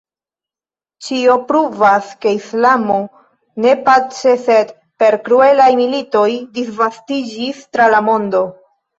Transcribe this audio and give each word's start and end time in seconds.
Ĉio 1.07 1.33
pruvas, 1.49 2.07
ke 2.25 2.31
islamo 2.37 2.95
ne 3.65 3.73
pace 3.89 4.33
sed 4.45 4.71
per 5.03 5.17
kruelaj 5.27 5.67
militoj 5.81 6.23
disvastiĝis 6.59 7.61
tra 7.77 7.87
la 7.97 8.01
mondo. 8.09 8.43